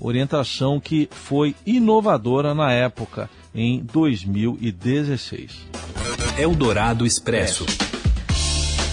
orientação 0.00 0.80
que 0.80 1.08
foi 1.10 1.54
inovadora 1.66 2.54
na 2.54 2.72
época, 2.72 3.28
em 3.54 3.80
2016. 3.80 5.52
Eldorado 6.38 7.06
Expresso. 7.06 7.64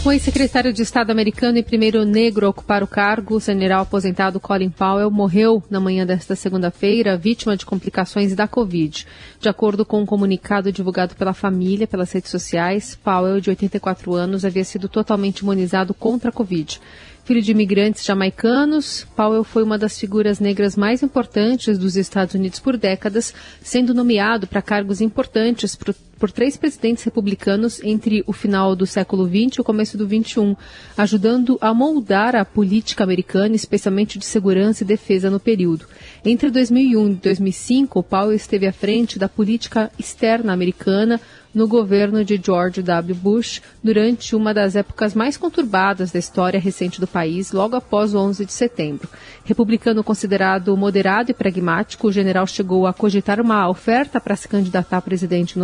O 0.03 0.11
ex-secretário 0.11 0.73
de 0.73 0.81
Estado 0.81 1.11
americano 1.11 1.59
e 1.59 1.63
primeiro 1.63 2.03
negro 2.03 2.47
a 2.47 2.49
ocupar 2.49 2.81
o 2.81 2.87
cargo, 2.87 3.35
o 3.35 3.39
general 3.39 3.83
aposentado 3.83 4.39
Colin 4.39 4.71
Powell, 4.71 5.11
morreu 5.11 5.63
na 5.69 5.79
manhã 5.79 6.07
desta 6.07 6.35
segunda-feira, 6.35 7.15
vítima 7.15 7.55
de 7.55 7.67
complicações 7.67 8.33
da 8.33 8.47
Covid. 8.47 9.05
De 9.39 9.47
acordo 9.47 9.85
com 9.85 10.01
um 10.01 10.05
comunicado 10.05 10.71
divulgado 10.71 11.15
pela 11.15 11.35
família 11.35 11.85
pelas 11.85 12.11
redes 12.11 12.31
sociais, 12.31 12.97
Powell, 13.03 13.39
de 13.39 13.51
84 13.51 14.15
anos, 14.15 14.43
havia 14.43 14.63
sido 14.63 14.89
totalmente 14.89 15.41
imunizado 15.41 15.93
contra 15.93 16.29
a 16.29 16.33
Covid. 16.33 16.81
Filho 17.23 17.41
de 17.41 17.51
imigrantes 17.51 18.03
jamaicanos, 18.03 19.05
Powell 19.15 19.43
foi 19.43 19.63
uma 19.63 19.77
das 19.77 19.97
figuras 19.99 20.39
negras 20.39 20.75
mais 20.75 21.03
importantes 21.03 21.77
dos 21.77 21.95
Estados 21.95 22.33
Unidos 22.33 22.59
por 22.59 22.77
décadas, 22.77 23.33
sendo 23.61 23.93
nomeado 23.93 24.47
para 24.47 24.61
cargos 24.61 25.01
importantes 25.01 25.75
por, 26.21 26.31
três 26.31 26.55
presidentes 26.55 27.03
republicanos 27.03 27.81
entre 27.83 28.23
o 28.27 28.31
final 28.31 28.75
do 28.75 28.85
século 28.85 29.25
XX 29.25 29.57
e 29.57 29.61
o 29.61 29.63
começo 29.63 29.97
do 29.97 30.05
XXI, 30.05 30.55
ajudando 30.95 31.57
a 31.59 31.73
moldar 31.73 32.35
a 32.35 32.45
política 32.45 33.03
americana, 33.03 33.55
especialmente 33.55 34.19
de 34.19 34.25
segurança 34.25 34.83
e 34.83 34.87
defesa 34.87 35.31
no 35.31 35.39
período. 35.39 35.87
Entre 36.23 36.51
2001 36.51 37.09
e 37.09 37.13
2005, 37.15 38.03
Powell 38.03 38.33
esteve 38.33 38.67
à 38.67 38.71
frente 38.71 39.17
da 39.17 39.27
política 39.27 39.91
externa 39.97 40.53
americana, 40.53 41.19
no 41.53 41.67
governo 41.67 42.23
de 42.23 42.39
George 42.43 42.81
W. 42.81 43.15
Bush 43.15 43.61
durante 43.83 44.35
uma 44.35 44.53
das 44.53 44.75
épocas 44.75 45.13
mais 45.13 45.37
conturbadas 45.37 46.11
da 46.11 46.19
história 46.19 46.59
recente 46.59 46.99
do 46.99 47.07
país, 47.07 47.51
logo 47.51 47.75
após 47.75 48.13
o 48.13 48.19
11 48.19 48.45
de 48.45 48.53
setembro. 48.53 49.09
Republicano 49.43 50.03
considerado 50.03 50.75
moderado 50.77 51.31
e 51.31 51.33
pragmático, 51.33 52.07
o 52.07 52.11
general 52.11 52.47
chegou 52.47 52.87
a 52.87 52.93
cogitar 52.93 53.39
uma 53.39 53.67
oferta 53.69 54.19
para 54.19 54.35
se 54.35 54.47
candidatar 54.47 54.97
a 54.97 55.01
presidente 55.01 55.57
em 55.57 55.59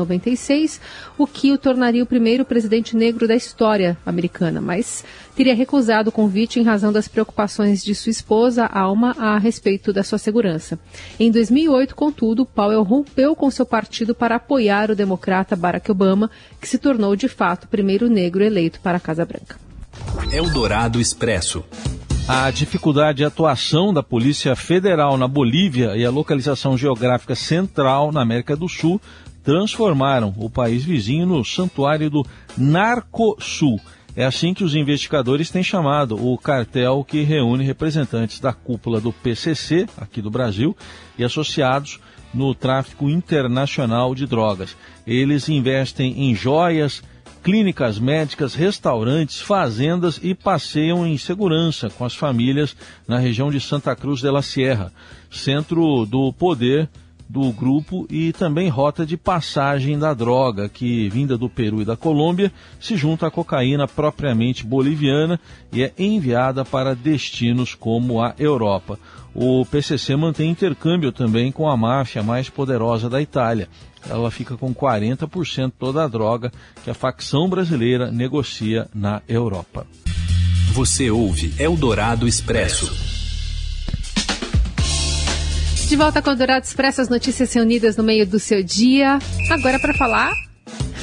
96, 0.48 0.80
o 1.18 1.28
que 1.28 1.52
o 1.52 1.58
tornaria 1.58 2.04
o 2.04 2.08
primeiro 2.08 2.46
presidente 2.46 2.96
negro 2.96 3.28
da 3.28 3.36
história 3.36 3.98
americana, 4.06 4.62
mas 4.62 5.04
teria 5.36 5.54
recusado 5.54 6.10
o 6.10 6.12
convite 6.12 6.60
em 6.60 6.64
razão 6.64 6.92
das 6.92 7.08
preocupações 7.08 7.84
de 7.84 7.94
sua 7.94 8.10
esposa, 8.10 8.66
Alma, 8.66 9.14
a 9.18 9.38
respeito 9.38 9.92
da 9.92 10.04
sua 10.04 10.18
segurança. 10.18 10.80
Em 11.20 11.30
2008, 11.30 11.96
contudo, 11.96 12.46
Powell 12.46 12.84
rompeu 12.84 13.36
com 13.36 13.52
seu 13.52 13.66
partido 13.66 14.16
para 14.16 14.36
apoiar 14.36 14.90
o 14.90 14.96
democrata 14.96 15.56
Barack 15.56 15.92
Obama, 15.92 16.32
que 16.62 16.68
se 16.68 16.78
tornou 16.78 17.16
de 17.16 17.28
fato 17.28 17.66
o 17.66 17.68
primeiro 17.68 18.08
negro 18.08 18.44
eleito 18.44 18.80
para 18.80 18.98
a 18.98 19.02
Casa 19.02 19.26
Branca. 19.26 19.58
Eldorado 20.32 21.00
Expresso. 21.02 21.64
A 22.28 22.52
dificuldade 22.52 23.20
de 23.20 23.24
atuação 23.24 23.94
da 23.94 24.04
Polícia 24.04 24.54
Federal 24.54 25.18
na 25.18 25.30
Bolívia 25.30 25.96
e 25.96 26.06
a 26.06 26.12
localização 26.12 26.78
geográfica 26.78 27.36
central 27.36 28.12
na 28.12 28.22
América 28.22 28.54
do 28.54 28.68
Sul 28.68 29.00
transformaram 29.48 30.34
o 30.36 30.50
país 30.50 30.84
vizinho 30.84 31.26
no 31.26 31.42
santuário 31.46 32.10
do 32.10 32.26
Narcosul 32.58 33.80
é 34.14 34.26
assim 34.26 34.54
que 34.54 34.62
os 34.62 34.76
investigadores 34.76 35.50
têm 35.50 35.64
chamado 35.64 36.22
o 36.22 36.38
cartel 36.38 37.02
que 37.08 37.22
reúne 37.22 37.64
representantes 37.64 38.42
da 38.42 38.52
cúpula 38.52 39.00
do 39.00 39.14
PCC, 39.14 39.88
aqui 39.96 40.22
do 40.22 40.30
Brasil, 40.30 40.76
e 41.18 41.24
associados 41.24 41.98
no 42.34 42.54
tráfico 42.54 43.10
internacional 43.10 44.14
de 44.14 44.26
drogas. 44.26 44.76
Eles 45.06 45.48
investem 45.48 46.30
em 46.30 46.36
joias, 46.36 47.02
clínicas 47.42 48.00
médicas, 48.00 48.54
restaurantes, 48.54 49.40
fazendas 49.40 50.20
e 50.22 50.36
passeiam 50.36 51.08
em 51.08 51.18
segurança 51.18 51.90
com 51.90 52.04
as 52.04 52.16
famílias 52.16 52.76
na 53.08 53.18
região 53.18 53.50
de 53.50 53.62
Santa 53.62 53.96
Cruz 53.96 54.20
de 54.20 54.30
la 54.30 54.42
Sierra, 54.42 54.92
centro 55.32 56.06
do 56.06 56.34
poder 56.34 56.90
do 57.30 57.52
grupo 57.52 58.08
e 58.10 58.32
também 58.32 58.70
rota 58.70 59.06
de 59.06 59.18
passagem 59.18 60.00
da 60.00 60.14
droga, 60.14 60.70
que 60.70 61.10
vinda 61.10 61.38
do 61.38 61.50
Peru 61.50 61.82
e 61.82 61.86
da 61.86 61.98
Colômbia 61.98 62.52
se 62.80 62.96
junta 62.96 63.28
à 63.28 63.32
cocaína 63.32 63.88
propriamente 63.88 64.66
boliviana 64.66 65.40
e 65.72 65.84
é 65.84 65.92
enviada 65.98 66.64
para 66.64 66.96
destinos 66.96 67.76
como 67.76 68.22
a 68.22 68.34
Europa. 68.40 68.98
O 69.36 69.66
PCC 69.66 70.16
mantém 70.16 70.50
intercâmbio 70.50 71.12
também 71.12 71.52
com 71.52 71.70
a 71.70 71.78
máfia 71.78 72.24
mais 72.24 72.50
poderosa 72.50 73.10
da 73.10 73.22
Itália. 73.22 73.68
Ela 74.10 74.32
fica 74.32 74.56
com 74.56 74.74
40% 74.74 75.74
toda 75.78 76.04
a 76.04 76.08
droga 76.08 76.52
que 76.84 76.90
a 76.90 76.94
facção 76.94 77.50
brasileira 77.50 78.10
negocia 78.10 78.88
na 78.96 79.22
Europa. 79.28 79.86
Você 80.74 81.10
ouve 81.10 81.54
Eldorado 81.60 82.28
Expresso. 82.28 83.07
De 85.88 85.96
volta 85.96 86.22
com 86.22 86.32
o 86.32 86.36
Dourado 86.36 86.66
Expresso, 86.66 87.00
as 87.00 87.08
notícias 87.08 87.54
reunidas 87.54 87.96
no 87.96 88.04
meio 88.04 88.28
do 88.28 88.40
seu 88.40 88.62
dia. 88.62 89.20
Agora 89.50 89.80
para 89.80 89.94
falar 89.94 90.34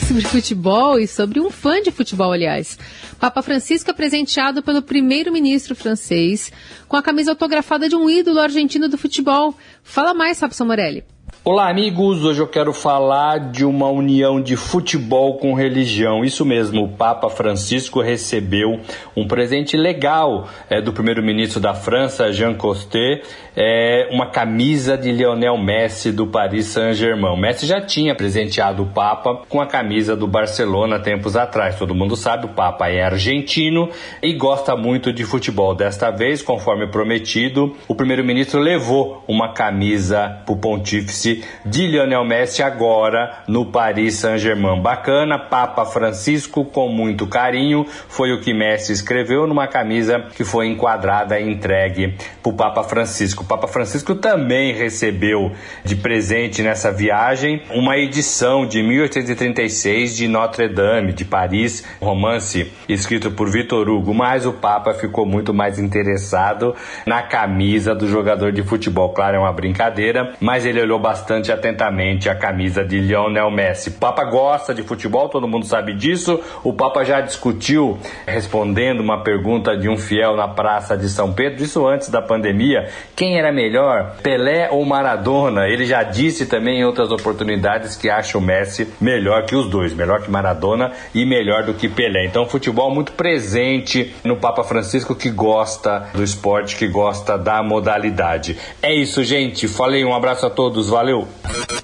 sobre 0.07 0.23
futebol 0.25 0.99
e 0.99 1.09
sobre 1.09 1.41
um 1.41 1.49
fã 1.49 1.81
de 1.81 1.91
futebol, 1.91 2.31
aliás. 2.31 2.79
Papa 3.19 3.41
Francisco 3.41 3.91
é 3.91 3.95
presenteado 3.95 4.63
pelo 4.63 4.83
primeiro-ministro 4.83 5.75
francês 5.75 6.53
com 6.87 6.99
a 6.99 7.03
camisa 7.03 7.31
autografada 7.31 7.89
de 7.89 7.97
um 7.97 8.11
ídolo 8.11 8.39
argentino 8.39 8.87
do 8.87 8.99
futebol. 8.99 9.57
Fala 9.83 10.13
mais, 10.13 10.39
Fábio 10.39 10.67
Morelli. 10.67 11.03
Olá, 11.47 11.69
amigos. 11.69 12.25
Hoje 12.25 12.41
eu 12.41 12.49
quero 12.49 12.73
falar 12.73 13.51
de 13.51 13.67
uma 13.67 13.87
união 13.91 14.41
de 14.41 14.57
futebol 14.57 15.37
com 15.37 15.53
religião. 15.53 16.25
Isso 16.25 16.43
mesmo, 16.43 16.85
o 16.85 16.89
Papa 16.89 17.29
Francisco 17.29 18.01
recebeu 18.01 18.81
um 19.15 19.29
presente 19.29 19.77
legal 19.77 20.49
é, 20.71 20.81
do 20.81 20.91
primeiro-ministro 20.91 21.61
da 21.61 21.75
França, 21.75 22.33
Jean 22.33 22.55
Costet, 22.55 23.25
é, 23.55 24.09
uma 24.11 24.31
camisa 24.31 24.97
de 24.97 25.13
Lionel 25.13 25.59
Messi 25.59 26.11
do 26.13 26.27
Paris 26.27 26.69
Saint-Germain. 26.69 27.39
Messi 27.39 27.67
já 27.67 27.79
tinha 27.79 28.15
presenteado 28.15 28.83
o 28.83 28.87
Papa 28.87 29.43
com 29.47 29.61
a 29.61 29.67
camisa 29.67 30.17
do 30.17 30.27
Barcelona 30.27 30.99
tempos 30.99 31.37
atrás. 31.37 31.79
Todo 31.79 31.95
mundo 31.95 32.17
sabe, 32.17 32.47
o 32.47 32.55
Papa 32.55 32.89
é 32.89 33.05
argentino 33.05 33.91
e 34.23 34.33
gosta 34.33 34.75
muito 34.75 35.13
de 35.13 35.25
futebol. 35.25 35.75
Desta 35.75 36.11
vez, 36.11 36.41
conforme 36.41 36.87
prometido, 36.87 37.77
o 37.87 37.95
primeiro-ministro 37.95 38.59
levou 38.59 39.23
uma 39.29 39.53
camisa 39.53 40.41
para 40.47 40.55
o 40.55 40.57
pontífice 40.57 41.34
de 41.65 41.87
Lionel 41.87 42.25
Messi 42.25 42.63
agora 42.63 43.43
no 43.49 43.67
Paris 43.67 44.15
Saint-Germain. 44.17 44.81
Bacana, 44.81 45.39
Papa 45.39 45.85
Francisco 45.85 46.65
com 46.65 46.89
muito 46.89 47.27
carinho, 47.27 47.87
foi 48.09 48.33
o 48.33 48.41
que 48.41 48.55
Messi 48.55 48.93
escreveu 48.93 49.47
numa 49.47 49.67
camisa 49.67 50.25
que 50.35 50.45
foi 50.45 50.69
enquadrada 50.69 51.39
e 51.41 51.51
entregue 51.51 52.15
para 52.43 52.51
o 52.51 52.53
Papa 52.53 52.85
Francisco. 52.85 53.43
O 53.43 53.47
Papa 53.47 53.67
Francisco 53.67 54.15
também 54.15 54.73
recebeu 54.73 55.53
de 55.85 55.97
presente 55.97 56.63
nessa 56.63 56.93
viagem 56.93 57.63
uma 57.71 57.97
edição 57.99 58.67
de 58.67 58.83
1836 58.83 60.17
de 60.17 60.29
Notre 60.29 60.69
Dame 60.69 61.13
de 61.13 61.25
Paris, 61.25 61.85
um 62.01 62.07
romance 62.07 62.73
escrito 62.89 63.31
por 63.31 63.51
Victor 63.51 63.89
Hugo, 63.89 64.15
mas 64.15 64.47
o 64.47 64.53
Papa 64.53 64.95
ficou 64.95 65.27
muito 65.27 65.53
mais 65.53 65.79
interessado 65.79 66.75
na 67.07 67.23
camisa 67.23 67.95
do 67.95 68.07
jogador 68.07 68.53
de 68.53 68.63
futebol. 68.63 69.11
Claro, 69.11 69.37
é 69.37 69.39
uma 69.39 69.53
brincadeira, 69.53 70.35
mas 70.41 70.65
ele 70.65 70.81
olhou 70.81 70.99
bastante 70.99 71.24
atentamente 71.33 72.29
a 72.29 72.35
camisa 72.35 72.85
de 72.85 73.01
Lionel 73.01 73.51
Messi. 73.51 73.91
O 73.91 73.93
Papa 73.93 74.25
gosta 74.25 74.75
de 74.75 74.83
futebol, 74.83 75.29
todo 75.29 75.49
mundo 75.49 75.67
sabe 75.67 75.95
disso. 75.95 76.41
O 76.63 76.73
Papa 76.73 77.05
já 77.05 77.21
discutiu, 77.21 77.99
respondendo 78.27 79.01
uma 79.01 79.23
pergunta 79.23 79.77
de 79.77 79.89
um 79.89 79.97
fiel 79.97 80.37
na 80.37 80.49
Praça 80.49 80.97
de 80.97 81.09
São 81.09 81.33
Pedro, 81.33 81.65
isso 81.65 81.87
antes 81.87 82.09
da 82.09 82.21
pandemia, 82.21 82.89
quem 83.15 83.39
era 83.39 83.53
melhor, 83.53 84.17
Pelé 84.23 84.69
ou 84.71 84.85
Maradona? 84.85 85.69
Ele 85.69 85.85
já 85.85 86.03
disse 86.03 86.47
também 86.47 86.81
em 86.81 86.85
outras 86.85 87.11
oportunidades 87.11 87.97
que 87.97 88.11
acha 88.11 88.37
o 88.37 88.41
Messi 88.41 88.89
melhor 89.01 89.45
que 89.47 89.55
os 89.55 89.69
dois, 89.69 89.95
melhor 89.95 90.23
que 90.23 90.31
Maradona 90.31 90.93
e 91.15 91.25
melhor 91.25 91.65
do 91.65 91.75
que 91.75 91.89
Pelé. 91.89 92.25
Então, 92.25 92.47
futebol 92.47 92.93
muito 92.93 93.13
presente 93.13 94.15
no 94.25 94.37
Papa 94.37 94.65
Francisco 94.65 95.15
que 95.15 95.31
gosta 95.31 96.09
do 96.13 96.23
esporte, 96.23 96.77
que 96.77 96.89
gosta 96.89 97.37
da 97.39 97.63
modalidade. 97.63 98.57
É 98.83 98.95
isso, 98.95 99.23
gente. 99.25 99.69
Falei, 99.69 100.05
um 100.05 100.15
abraço 100.15 100.47
a 100.47 100.51
todos, 100.51 100.89
valeu. 100.89 101.14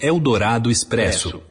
Eldorado 0.00 0.70
Expresso. 0.70 1.42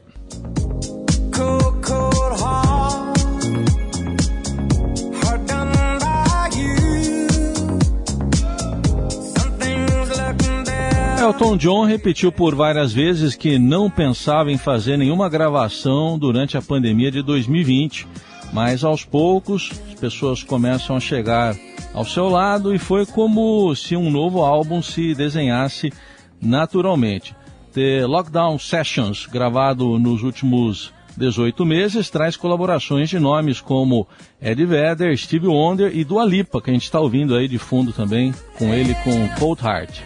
Elton 11.22 11.56
John 11.56 11.84
repetiu 11.84 12.32
por 12.32 12.54
várias 12.54 12.92
vezes 12.92 13.36
que 13.36 13.58
não 13.58 13.88
pensava 13.88 14.50
em 14.50 14.58
fazer 14.58 14.96
nenhuma 14.96 15.28
gravação 15.28 16.18
durante 16.18 16.56
a 16.56 16.62
pandemia 16.62 17.10
de 17.10 17.22
2020, 17.22 18.08
mas 18.52 18.82
aos 18.82 19.04
poucos 19.04 19.70
as 19.88 19.94
pessoas 19.94 20.42
começam 20.42 20.96
a 20.96 21.00
chegar 21.00 21.54
ao 21.94 22.04
seu 22.04 22.28
lado 22.28 22.74
e 22.74 22.78
foi 22.78 23.06
como 23.06 23.74
se 23.76 23.94
um 23.96 24.10
novo 24.10 24.42
álbum 24.42 24.82
se 24.82 25.14
desenhasse 25.14 25.92
naturalmente. 26.40 27.34
The 27.72 28.04
Lockdown 28.06 28.58
Sessions, 28.58 29.26
gravado 29.26 29.98
nos 29.98 30.22
últimos 30.22 30.92
18 31.16 31.64
meses, 31.64 32.10
traz 32.10 32.36
colaborações 32.36 33.08
de 33.08 33.18
nomes 33.18 33.60
como 33.60 34.08
Eddie 34.40 34.66
Vedder, 34.66 35.16
Steve 35.16 35.46
Wonder 35.46 35.94
e 35.94 36.02
Dua 36.04 36.24
Lipa, 36.24 36.60
que 36.60 36.70
a 36.70 36.72
gente 36.72 36.84
está 36.84 36.98
ouvindo 36.98 37.34
aí 37.34 37.46
de 37.46 37.58
fundo 37.58 37.92
também, 37.92 38.34
com 38.58 38.72
ele 38.74 38.94
com 39.04 39.28
Cold 39.38 39.62
Heart. 39.62 40.00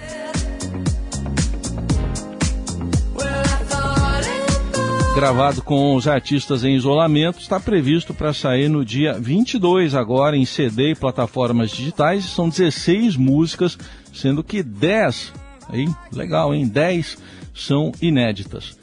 gravado 5.14 5.62
com 5.62 5.94
os 5.94 6.08
artistas 6.08 6.64
em 6.64 6.74
isolamento, 6.74 7.38
está 7.38 7.60
previsto 7.60 8.12
para 8.12 8.32
sair 8.32 8.68
no 8.68 8.84
dia 8.84 9.12
22 9.12 9.94
agora 9.94 10.36
em 10.36 10.44
CD 10.44 10.90
e 10.90 10.94
plataformas 10.96 11.70
digitais. 11.70 12.24
São 12.24 12.48
16 12.48 13.16
músicas, 13.16 13.78
sendo 14.12 14.42
que 14.42 14.60
10, 14.60 15.32
hein, 15.72 15.94
legal, 16.12 16.52
hein, 16.52 16.66
10 16.66 17.16
são 17.54 17.92
inéditas. 18.02 18.76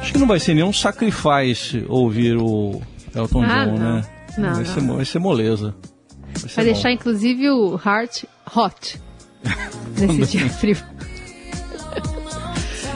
Acho 0.00 0.12
que 0.12 0.18
não 0.18 0.26
vai 0.26 0.40
ser 0.40 0.54
nenhum 0.54 0.72
sacrifice 0.72 1.84
ouvir 1.88 2.36
o 2.36 2.80
Elton 3.14 3.42
ah, 3.42 3.64
John, 3.64 3.78
não. 3.78 3.96
né? 3.96 4.04
Não, 4.38 4.54
vai, 4.54 4.64
não. 4.64 4.74
Ser, 4.74 4.80
vai 4.80 5.04
ser 5.04 5.18
moleza. 5.18 5.74
Vai, 6.34 6.48
ser 6.48 6.54
vai 6.56 6.64
deixar 6.64 6.92
inclusive 6.92 7.50
o 7.50 7.80
Heart 7.84 8.24
hot 8.54 9.00
nesse 9.98 10.38
dia 10.38 10.48
frio. 10.50 10.76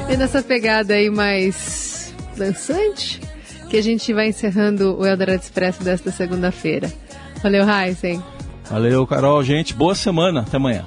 e 0.09 0.17
nessa 0.17 0.43
pegada 0.43 0.95
aí 0.95 1.11
mais 1.11 2.14
dançante 2.37 3.21
que 3.69 3.76
a 3.76 3.83
gente 3.83 4.12
vai 4.12 4.29
encerrando 4.29 4.99
o 4.99 5.07
Eldorado 5.07 5.41
Expresso 5.41 5.83
desta 5.83 6.11
segunda-feira. 6.11 6.93
Valeu, 7.43 7.64
Heisen. 7.69 8.23
Valeu, 8.71 9.07
Carol. 9.07 9.43
Gente, 9.43 9.75
boa 9.75 9.95
semana. 9.95 10.41
Até 10.43 10.59
amanhã. 10.59 10.87